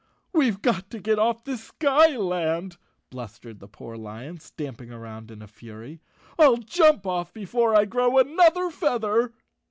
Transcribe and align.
"We've 0.33 0.63
got 0.63 0.89
to 0.89 0.99
get 0.99 1.19
off 1.19 1.43
this 1.43 1.63
skyland," 1.65 2.77
blustered 3.11 3.59
the 3.59 3.67
poor 3.67 3.95
lion, 3.97 4.39
stamping 4.39 4.91
around 4.91 5.29
in 5.29 5.43
a 5.43 5.47
fury. 5.47 6.01
"Til 6.39 6.57
jump 6.57 7.05
off 7.05 7.31
before 7.33 7.77
I 7.77 7.85
grow 7.85 8.17
another 8.17 8.71
feather." 8.71 9.31